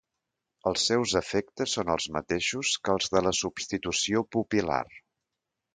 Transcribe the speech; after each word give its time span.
Els 0.69 0.85
seus 0.91 1.13
efectes 1.19 1.75
són 1.77 1.93
els 1.97 2.09
mateixos 2.17 2.73
que 2.89 2.97
els 2.97 3.15
de 3.17 3.25
la 3.27 3.37
substitució 3.43 4.27
pupil·lar. 4.37 4.85